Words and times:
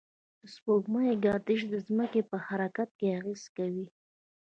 د 0.39 0.41
سپوږمۍ 0.55 1.09
گردش 1.25 1.59
د 1.73 1.75
ځمکې 1.87 2.21
پر 2.29 2.39
حرکت 2.47 2.89
اغېز 3.17 3.43
کوي. 3.57 3.87